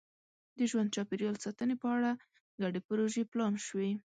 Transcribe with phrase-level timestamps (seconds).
[0.57, 2.11] د ژوند چاپېریال ساتنې په اړه
[2.61, 3.91] ګډې پروژې پلان شوي.